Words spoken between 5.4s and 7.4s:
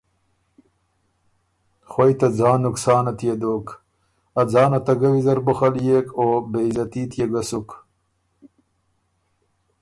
بُخَليېک او بی عزتي تيې